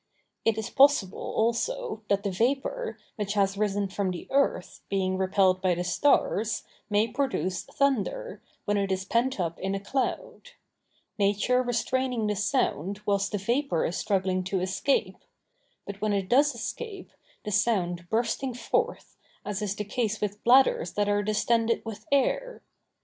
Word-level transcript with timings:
It 0.43 0.57
is 0.57 0.71
possible 0.71 1.35
also 1.37 2.01
that 2.07 2.23
the 2.23 2.31
vapor, 2.31 2.97
which 3.17 3.33
has 3.35 3.55
risen 3.55 3.87
from 3.87 4.09
the 4.09 4.25
earth, 4.31 4.81
being 4.89 5.15
repelled 5.15 5.61
by 5.61 5.75
the 5.75 5.83
stars, 5.83 6.63
may 6.89 7.07
produce 7.07 7.61
thunder, 7.65 8.41
when 8.65 8.77
it 8.77 8.91
is 8.91 9.05
pent 9.05 9.39
up 9.39 9.59
in 9.59 9.75
a 9.75 9.79
cloud; 9.79 10.53
nature 11.19 11.61
restraining 11.61 12.25
the 12.25 12.35
sound 12.35 13.01
whilst 13.05 13.31
the 13.31 13.37
vapor 13.37 13.85
is 13.85 13.95
struggling 13.95 14.43
to 14.45 14.59
escape; 14.59 15.17
but 15.85 16.01
when 16.01 16.13
it 16.13 16.27
does 16.29 16.55
escape, 16.55 17.11
the 17.45 17.51
sound 17.51 18.09
bursting 18.09 18.55
forth, 18.55 19.17
as 19.45 19.61
is 19.61 19.75
the 19.75 19.85
case 19.85 20.19
with 20.19 20.43
bladders 20.43 20.93
that 20.93 21.09
are 21.09 21.21
distended 21.21 21.85
with 21.85 22.07
air. 22.11 22.63